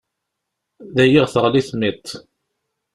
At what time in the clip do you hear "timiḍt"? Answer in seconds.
1.67-2.09